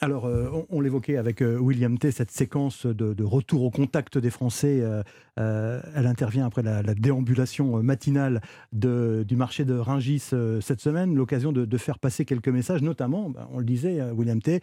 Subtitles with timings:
[0.00, 4.30] Alors, euh, on, l'évoquait avec euh, William T, cette séquence de, retour au contact des
[4.30, 8.40] Français, euh, elle intervient après la, déambulation matinale
[8.72, 10.30] du marché de Ringis
[10.60, 14.60] cette semaine, l'occasion de, faire passer quelques messages, notamment, bah, on le disait, William T,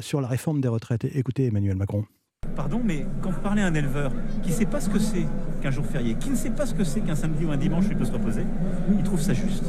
[0.00, 1.04] sur la réforme des retraites.
[1.04, 2.04] Écoutez Emmanuel Macron.
[2.56, 4.12] Pardon, mais quand vous parlez à un éleveur
[4.42, 5.26] qui ne sait pas ce que c'est
[5.60, 7.86] qu'un jour férié, qui ne sait pas ce que c'est qu'un samedi ou un dimanche
[7.86, 8.42] où il peut se reposer,
[8.96, 9.64] il trouve ça juste.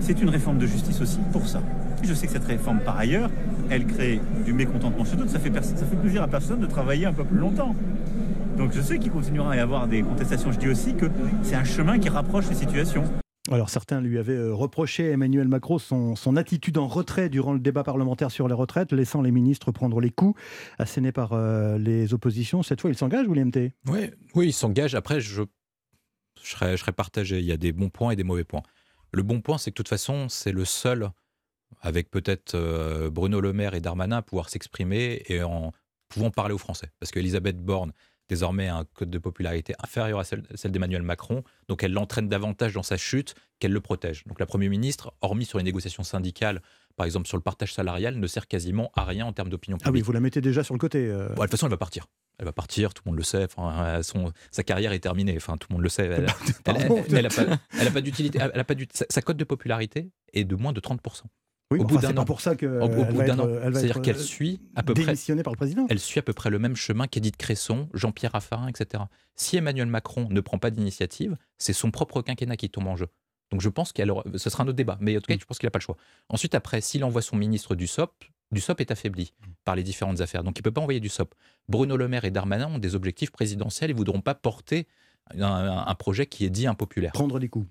[0.00, 1.62] C'est une réforme de justice aussi pour ça.
[2.02, 3.30] Je sais que cette réforme, par ailleurs,
[3.70, 5.30] elle crée du mécontentement chez d'autres.
[5.30, 7.74] Ça fait, ça fait plaisir à personne de travailler un peu plus longtemps.
[8.56, 10.52] Donc je sais qu'il continuera à y avoir des contestations.
[10.52, 11.06] Je dis aussi que
[11.42, 13.04] c'est un chemin qui rapproche les situations.
[13.50, 17.58] Alors certains lui avaient euh, reproché, Emmanuel Macron, son, son, attitude en retrait durant le
[17.58, 20.38] débat parlementaire sur les retraites, laissant les ministres prendre les coups,
[20.78, 22.62] assénés par euh, les oppositions.
[22.62, 24.94] Cette fois, il s'engage, William T Oui, oui il s'engage.
[24.94, 25.42] Après, je,
[26.42, 27.38] je, serais, je serais partagé.
[27.38, 28.62] Il y a des bons points et des mauvais points.
[29.12, 31.10] Le bon point, c'est que de toute façon, c'est le seul,
[31.82, 35.72] avec peut-être euh, Bruno Le Maire et Darmanin, pouvoir s'exprimer et en
[36.08, 36.90] pouvant parler aux Français.
[36.98, 37.92] Parce qu'Elisabeth Borne
[38.30, 42.84] désormais un code de popularité inférieur à celle, d'Emmanuel Macron, donc elle l'entraîne davantage dans
[42.84, 44.24] sa chute qu'elle le protège.
[44.26, 46.62] Donc la Première ministre, hormis sur les négociations syndicales,
[46.96, 49.88] par exemple sur le partage salarial, ne sert quasiment à rien en termes d'opinion publique.
[49.88, 51.08] Ah oui, vous la mettez déjà sur le côté.
[51.08, 51.30] Euh.
[51.30, 52.06] de toute façon, elle va partir.
[52.38, 53.44] Elle va partir, tout le monde le sait.
[53.44, 55.34] Enfin, son, sa carrière est terminée.
[55.36, 56.06] Enfin, tout le monde le sait.
[56.06, 56.24] Elle,
[57.82, 58.38] n'a pas, d'utilité.
[59.10, 61.00] sa cote de popularité est de moins de 30
[61.70, 62.24] oui, au bout d'un an.
[62.24, 65.14] pour ça qu'elle C'est-à-dire qu'elle suit à peu près.
[65.42, 65.86] par le président.
[65.88, 69.04] Elle suit à peu près le même chemin qu'Edith Cresson, Jean-Pierre Raffarin, etc.
[69.36, 73.06] Si Emmanuel Macron ne prend pas d'initiative, c'est son propre quinquennat qui tombe en jeu.
[73.50, 75.40] Donc je pense qu'il ce sera un autre débat, mais en tout cas, mm.
[75.40, 75.96] je pense qu'il n'a pas le choix.
[76.28, 79.32] Ensuite, après, s'il envoie son ministre du SOP, du SOP est affaibli
[79.64, 81.34] par les différentes affaires, donc il ne peut pas envoyer du SOP.
[81.68, 84.88] Bruno Le Maire et Darmanin ont des objectifs présidentiels et ne voudront pas porter
[85.38, 87.12] un, un, projet qui est dit impopulaire.
[87.12, 87.68] Prendre des coups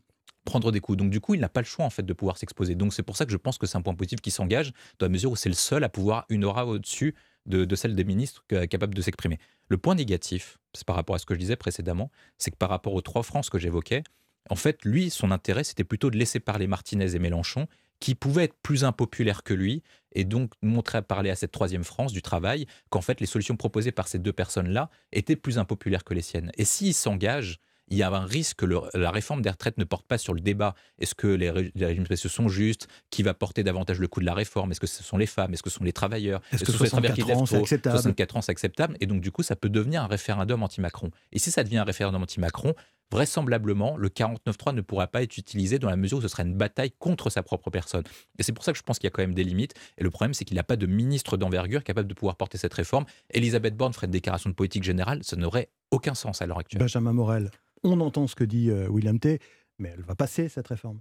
[0.50, 0.98] prendre des coups.
[0.98, 2.74] Donc du coup, il n'a pas le choix en fait de pouvoir s'exposer.
[2.74, 5.06] Donc c'est pour ça que je pense que c'est un point positif qui s'engage dans
[5.06, 7.14] la mesure où c'est le seul à pouvoir une aura au-dessus
[7.46, 9.38] de, celle des ministres capables de s'exprimer.
[9.70, 12.70] Le point négatif, c'est par rapport à ce que je disais précédemment, c'est que par
[12.70, 14.04] rapport aux trois France que j'évoquais,
[14.50, 17.68] en fait, lui, son intérêt, c'était plutôt de laisser parler Martinez et Mélenchon,
[18.00, 19.84] qui pouvaient être plus impopulaires que lui,
[20.14, 23.58] et donc montrer à parler à cette troisième France du travail qu'en fait, les solutions
[23.58, 26.52] proposées par ces deux personnes-là étaient plus impopulaires que les siennes.
[26.58, 28.66] Et s'il s'engage il y a un risque que
[28.98, 30.76] la réforme des retraites ne porte pas sur le débat.
[31.00, 32.88] Est-ce que les, régimes spéciaux sont justes?
[33.10, 34.72] Qui va porter davantage le coût de la réforme?
[34.72, 35.54] Est-ce que ce sont les femmes?
[35.54, 36.42] Est-ce que ce sont les travailleurs?
[36.52, 37.98] Est-ce que, ce sont les travailleurs qui ans, c'est acceptable?
[37.98, 38.98] 64 ans, c'est acceptable.
[39.00, 41.12] Et donc, du coup, ça peut devenir un référendum anti-Macron.
[41.32, 42.76] Et si ça devient un référendum anti-Macron,
[43.12, 46.56] vraisemblablement, le 49.3 ne pourra pas être utilisé dans la mesure où ce serait une
[46.56, 48.04] bataille contre sa propre personne.
[48.38, 49.74] Et c'est pour ça que je pense qu'il y a quand même des limites.
[49.98, 52.74] Et le problème, c'est qu'il n'a pas de ministre d'envergure capable de pouvoir porter cette
[52.74, 53.06] réforme.
[53.32, 56.80] Elisabeth Borne ferait une déclaration de politique générale, ça n'aurait aucun sens à l'heure actuelle.
[56.80, 57.52] Benjamin Morel.
[57.84, 59.40] On entend ce que dit euh, William T,
[59.78, 61.00] mais elle va passer cette réforme.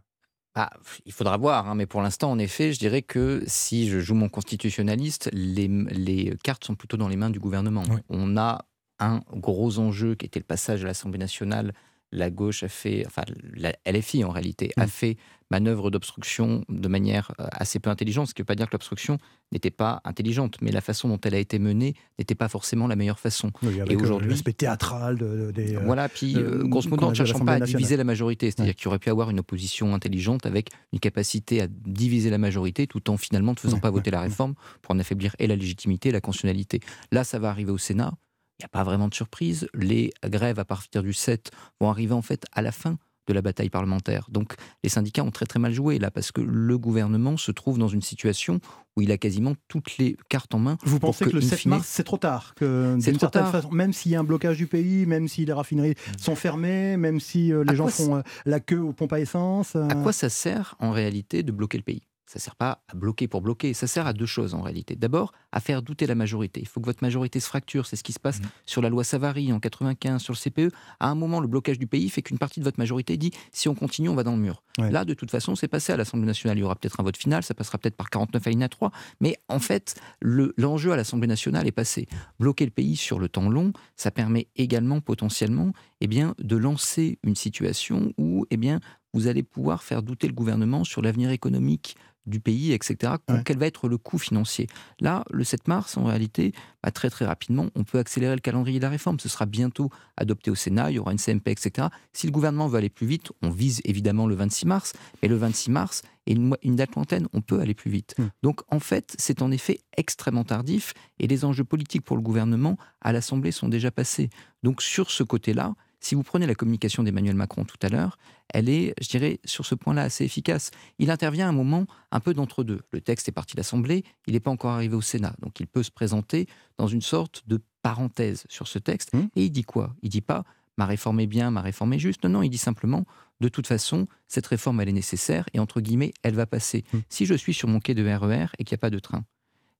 [0.54, 0.70] Ah,
[1.04, 4.14] il faudra voir, hein, mais pour l'instant, en effet, je dirais que si je joue
[4.14, 7.84] mon constitutionnaliste, les, cartes sont plutôt dans les mains du gouvernement.
[8.08, 8.64] On a
[8.98, 11.74] un gros enjeu qui était le passage à l'Assemblée nationale
[12.12, 13.22] la gauche a fait, enfin
[13.54, 14.88] la LFI en réalité, a mm.
[14.88, 15.16] fait
[15.50, 18.72] manœuvre d'obstruction de manière euh, assez peu intelligente, ce qui ne veut pas dire que
[18.72, 19.18] l'obstruction
[19.52, 22.96] n'était pas intelligente, mais la façon dont elle a été menée n'était pas forcément la
[22.96, 23.50] meilleure façon.
[23.62, 25.16] et euh, aujourd'hui, l'aspect théâtral
[25.52, 25.76] des.
[25.76, 28.88] Euh, voilà, puis grosso modo, en ne cherchant pas à diviser la majorité, c'est-à-dire qu'il
[28.88, 33.16] aurait pu avoir une opposition intelligente avec une capacité à diviser la majorité, tout en
[33.16, 36.20] finalement ne faisant pas voter la réforme pour en affaiblir et la légitimité et la
[36.20, 36.80] constitutionnalité.
[37.10, 38.12] Là, ça va arriver au Sénat
[38.58, 39.68] il n'y a pas vraiment de surprise.
[39.72, 42.98] Les grèves à partir du 7 vont arriver en fait à la fin
[43.28, 44.26] de la bataille parlementaire.
[44.30, 47.78] Donc les syndicats ont très très mal joué là parce que le gouvernement se trouve
[47.78, 48.58] dans une situation
[48.96, 50.78] où il a quasiment toutes les cartes en main.
[50.82, 53.70] Vous pensez que, le 7 mars c'est trop tard que C'est trop tard.
[53.70, 56.18] même s'il y a un blocage du pays, même si les raffineries mmh.
[56.18, 59.76] sont fermées, même si euh, les gens font euh, la queue aux pompes à essence.
[59.76, 62.07] À quoi ça sert en réalité de bloquer le pays?
[62.28, 64.96] Ça ne sert pas à bloquer pour bloquer, ça sert à deux choses en réalité.
[64.96, 66.60] D'abord, à faire douter la majorité.
[66.60, 68.46] Il faut que votre majorité se fracture, c'est ce qui se passe mmh.
[68.66, 70.74] sur la loi Savary en 95, sur le CPE.
[71.00, 73.68] À un moment, le blocage du pays fait qu'une partie de votre majorité dit si
[73.68, 74.62] on continue, on va dans le mur.
[74.78, 76.56] Là, de toute façon, c'est passé à l'Assemblée nationale.
[76.56, 79.36] Il y aura peut-être un vote final, ça passera peut-être par 49 à 3, mais
[79.48, 82.06] en fait, l'enjeu à l'Assemblée nationale est passé.
[82.38, 87.18] Bloquer le pays sur le temps long, ça permet également potentiellement eh bien, de lancer
[87.24, 88.78] une situation où eh bien,
[89.14, 91.96] vous allez pouvoir faire douter le gouvernement sur l'avenir économique
[92.28, 93.14] du pays, etc.
[93.44, 94.66] Quel va être le coût financier
[95.00, 96.52] Là, le 7 mars, en réalité,
[96.82, 99.18] bah, très très rapidement, on peut accélérer le calendrier de la réforme.
[99.20, 101.88] Ce sera bientôt adopté au Sénat, il y aura une CMP, etc.
[102.12, 104.92] Si le gouvernement veut aller plus vite, on vise évidemment le 26 mars,
[105.22, 108.14] mais le 26 mars et une, date lointaine, on peut aller plus vite.
[108.18, 108.28] Hmm.
[108.42, 112.76] Donc en fait, c'est en effet extrêmement tardif et les enjeux politiques pour le gouvernement
[113.00, 114.28] à l'Assemblée sont déjà passés.
[114.62, 118.18] Donc sur ce côté-là, Si vous prenez la communication d'Emmanuel Macron tout à l'heure,
[118.52, 120.70] elle est, je dirais, sur ce point-là assez efficace.
[120.98, 122.80] Il intervient à un moment un peu d'entre-deux.
[122.92, 125.66] Le texte est parti de l'Assemblée, il n'est pas encore arrivé au Sénat, donc il
[125.66, 126.46] peut se présenter
[126.78, 129.12] dans une sorte de parenthèse sur ce texte.
[129.14, 129.20] Mmh.
[129.36, 129.94] Et il dit quoi?
[130.02, 130.44] Il dit pas
[130.78, 132.24] ma réforme est bien, ma réforme est juste.
[132.24, 133.04] Non, non, il dit simplement,
[133.40, 136.84] de toute façon, cette réforme, elle est nécessaire et entre guillemets, elle va passer.
[136.92, 136.98] Mmh.
[137.08, 139.00] Si je suis sur mon quai de RER e et qu'il n'y a pas de
[139.00, 139.24] train,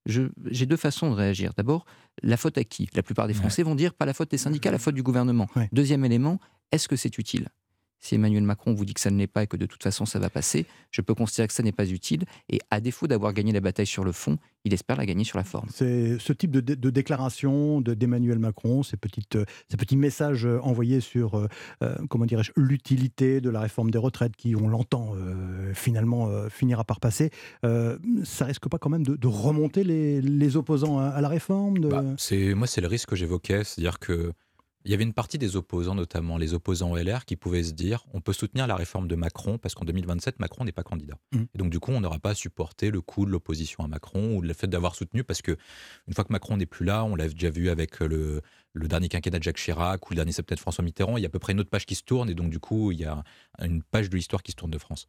[0.09, 1.53] j'ai deux façons de réagir.
[1.57, 1.85] D'abord,
[2.23, 2.89] la faute à qui?
[2.95, 5.47] La plupart des Français vont dire pas la faute des syndicats, la faute du gouvernement.
[5.73, 6.41] Deuxième élément,
[6.73, 7.49] est-ce que c'est utile?
[8.01, 10.07] Si Emmanuel Macron vous dit que ça ne l'est pas et que de toute façon
[10.07, 12.25] ça va passer, je peux considérer que ça n'est pas utile.
[12.49, 15.39] Et à défaut d'avoir gagné la bataille sur le fond, il espère la gagner sur
[15.39, 15.69] la forme.
[15.73, 21.37] C'est ce type de, de déclaration d'Emmanuel Macron, ces, petites, ces petits messages envoyés sur,
[21.37, 21.49] euh,
[21.83, 26.85] euh, comment dirais-je, l'utilité de la réforme des retraites qui, on l'entend, euh, finalement finira
[26.85, 27.31] par passer,
[27.63, 32.67] ça risque pas quand même de, remonter les, les, opposants à, la réforme bah, Moi,
[32.67, 34.33] c'est le risque que j'évoquais, c'est-à-dire que
[34.89, 38.07] il y avait une partie des opposants, notamment les opposants LR, qui pouvaient se dire
[38.15, 41.19] on peut soutenir la réforme de Macron parce qu'en 2027, Macron n'est pas candidat.
[41.33, 41.43] Mmh.
[41.55, 44.41] Et donc, du coup, on n'aura pas supporté le coup de l'opposition à Macron ou
[44.41, 45.59] le fait d'avoir soutenu parce que
[46.07, 48.41] une fois que Macron n'est plus là, on l'a déjà vu avec le,
[48.75, 51.29] dernier quinquennat de Jacques Chirac ou le dernier septembre de François Mitterrand, il y a
[51.29, 53.05] à peu près une autre page qui se tourne et donc, du coup, il y
[53.05, 53.23] a
[53.63, 55.07] une page de l'histoire qui se tourne de France.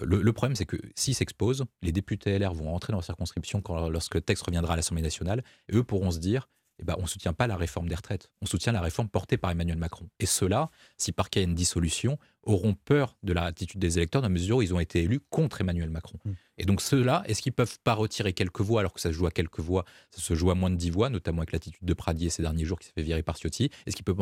[0.00, 3.60] Euh, le, problème, c'est que s'ils s'exposent, les députés LR vont rentrer dans leur circonscription
[3.60, 6.48] quand, lorsque le texte reviendra à l'Assemblée nationale, et eux pourront se dire
[6.80, 9.36] eh ben, on ne soutient pas la réforme des retraites, on soutient la réforme portée
[9.36, 10.08] par Emmanuel Macron.
[10.18, 13.98] Et ceux-là, si par cas il y a une dissolution, auront peur de l'attitude des
[13.98, 16.18] électeurs dans la mesure où ils ont été élus contre Emmanuel Macron.
[16.24, 16.32] Mmh.
[16.58, 19.26] Et donc ceux-là, est-ce qu'ils peuvent pas retirer quelques voix alors que ça se joue
[19.26, 21.94] à quelques voix, ça se joue à moins de 10 voix, notamment avec l'attitude de
[21.94, 23.70] Pradier ces derniers jours qui s'est fait virer par Ciotti?
[23.86, 24.20] Est-ce qu'ils peuvent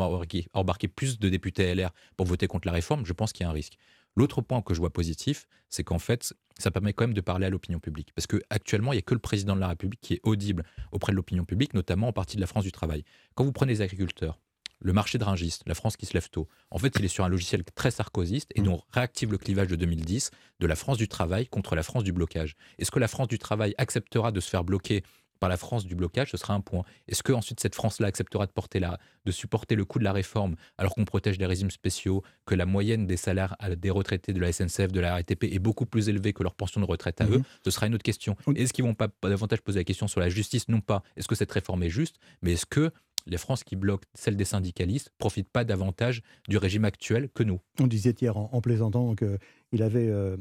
[0.53, 3.05] embarquer plus de députés LR pour voter contre la réforme?
[3.05, 3.77] Je pense qu'il y a un risque.
[4.15, 7.45] L'autre point que je vois positif, c'est qu'en fait, ça permet quand même de parler
[7.45, 8.11] à l'opinion publique.
[8.15, 11.11] Parce qu'actuellement, il n'y a que le président de la République qui est audible auprès
[11.11, 13.03] de l'opinion publique, notamment en partie de la France du travail.
[13.35, 14.39] Quand vous prenez les agriculteurs,
[14.83, 17.23] le marché de Rungis, la France qui se lève tôt, en fait, il est sur
[17.23, 18.65] un logiciel très sarkozyste et mmh.
[18.65, 22.11] donc réactive le clivage de 2010 de la France du travail contre la France du
[22.11, 22.55] blocage.
[22.79, 25.03] Est-ce que la France du travail acceptera de se faire bloquer
[25.43, 26.83] par la France du blocage, ce sera un point.
[27.09, 30.13] Est-ce que ensuite cette France-là acceptera de porter la, de supporter le coût de la
[30.13, 34.39] réforme alors qu'on protège les régimes spéciaux, que la moyenne des salaires des retraités de
[34.39, 37.25] la SNCF, de la RATP est beaucoup plus élevée que leur pension de retraite à
[37.25, 37.43] eux mhm.
[37.65, 38.37] Ce sera une autre question.
[38.55, 40.69] Est-ce qu'ils vont pas, davantage poser la question sur la justice?
[40.69, 42.91] Non pas est-ce que cette réforme est juste, mais est-ce que
[43.25, 47.59] les France qui bloquent celle des syndicalistes profitent pas davantage du régime actuel que nous?
[47.81, 50.37] On disait hier en, plaisantant qu'il avait euh,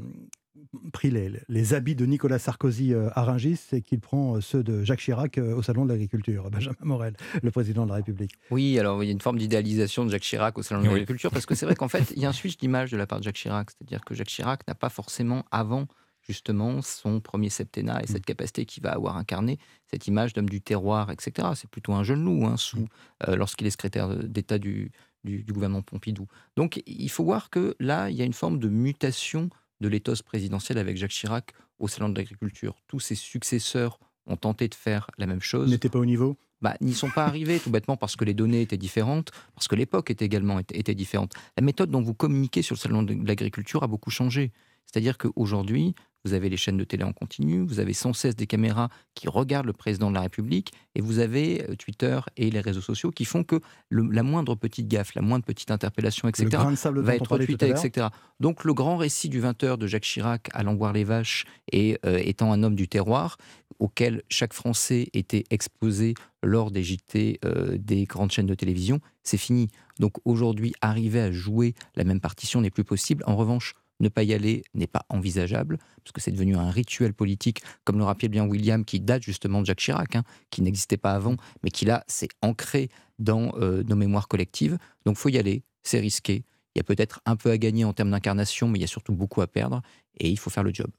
[0.93, 1.11] pris
[1.49, 5.01] les, habits de Nicolas Sarkozy euh, à Rungis et qu'il prend euh, ceux de Jacques
[5.01, 6.51] Chirac euh, au Salon de l'Agriculture.
[6.51, 8.33] Benjamin Morel, le président de la République.
[8.51, 11.31] Oui, alors il y a une forme d'idéalisation de Jacques Chirac au Salon de l'Agriculture
[11.31, 13.19] parce que c'est vrai qu'en fait, il y a un switch d'image de la part
[13.19, 13.71] de Jacques Chirac.
[13.71, 15.87] C'est-à-dire que Jacques Chirac n'a pas forcément avant
[16.21, 18.27] justement son premier septennat et cette mm.
[18.27, 19.59] capacité qu'il va avoir incarné,
[19.91, 21.49] cette image d'homme du terroir, etc.
[21.55, 22.87] C'est plutôt un jeune loup hein, sous,
[23.27, 23.35] mm.
[23.35, 24.93] lorsqu'il est secrétaire d'État du,
[25.25, 26.29] du, du, gouvernement Pompidou.
[26.57, 29.49] Donc il faut voir que là, il y a une forme de mutation
[29.83, 32.77] de l'éthos présidentiel avec Jacques Chirac au Salon de l'Agriculture.
[32.87, 35.69] Tous ses successeurs ont tenté de faire la même chose.
[35.69, 36.39] N'étaient pas au niveau?
[36.63, 39.75] Bah, n'y sont pas arrivés tout bêtement parce que les données étaient différentes, parce que
[39.75, 41.35] l'époque était également était différente.
[41.57, 44.53] La méthode dont vous communiquez sur le salon de l'agriculture a beaucoup changé.
[44.87, 48.47] C'est-à-dire qu'aujourd'hui, vous avez les chaînes de télé en continu, vous avez sans cesse des
[48.47, 52.61] caméras qui regardent le président de la République, et vous avez euh, Twitter et les
[52.61, 53.61] réseaux sociaux qui font que
[53.91, 56.49] la moindre petite gaffe, la moindre petite interpellation, etc.,
[56.95, 58.09] va être retweetée, etc.
[58.41, 62.19] Donc le grand récit du 20h de Jacques Chirac allant voir les vaches et euh,
[62.23, 63.37] étant un homme du terroir,
[63.79, 69.37] auquel chaque Français était exposé lors des JT euh, des grandes chaînes de télévision, c'est
[69.37, 69.69] fini.
[69.99, 73.25] Donc aujourd'hui, arriver à jouer la même partition n'est plus possible.
[73.27, 77.15] En revanche, ne pas y aller n'est pas envisageable, parce que c'est devenu un rituel
[77.15, 80.99] politique, comme le rappelait bien William, qui date justement de Jacques Chirac, hein, qui n'existait
[80.99, 84.77] pas avant, mais qui là s'est ancré dans euh, nos mémoires collectives.
[85.07, 86.45] Donc faut y aller, c'est risqué.
[86.75, 88.89] Il y a peut-être un peu à gagner en termes d'incarnation, mais il y a
[88.89, 89.83] surtout beaucoup à perdre,
[90.19, 90.91] et il faut faire le job.